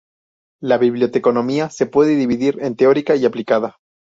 La 0.63 0.79
biblioteconomía 0.79 1.69
se 1.69 1.85
puede 1.85 2.15
dividir 2.15 2.57
en 2.61 2.75
"teórica" 2.75 3.15
y 3.15 3.23
"aplicada". 3.23 3.75